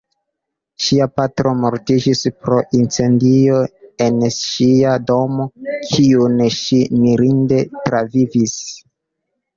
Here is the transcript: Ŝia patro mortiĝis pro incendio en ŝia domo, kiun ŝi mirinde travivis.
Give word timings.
Ŝia 0.83 1.07
patro 1.17 1.49
mortiĝis 1.65 2.21
pro 2.45 2.57
incendio 2.79 3.59
en 4.07 4.17
ŝia 4.39 4.95
domo, 5.11 5.47
kiun 5.93 6.43
ŝi 6.59 6.83
mirinde 7.05 7.61
travivis. 7.87 8.57